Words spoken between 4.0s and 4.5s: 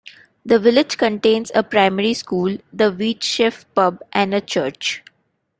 and a